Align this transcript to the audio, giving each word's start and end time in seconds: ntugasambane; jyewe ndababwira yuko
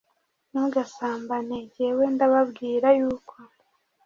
ntugasambane; 0.51 1.57
jyewe 1.73 2.03
ndababwira 2.15 2.87
yuko 2.99 3.35